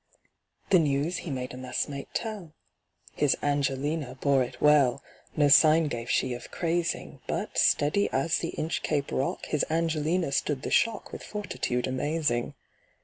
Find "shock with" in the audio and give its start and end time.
10.71-11.21